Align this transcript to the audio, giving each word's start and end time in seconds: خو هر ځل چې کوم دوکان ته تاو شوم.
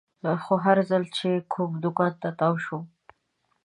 خو 0.43 0.53
هر 0.65 0.77
ځل 0.89 1.03
چې 1.17 1.29
کوم 1.53 1.71
دوکان 1.83 2.13
ته 2.21 2.29
تاو 2.39 2.55
شوم. 2.65 2.83